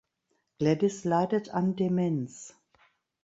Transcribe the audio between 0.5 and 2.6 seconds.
Gladys leidet an Demenz.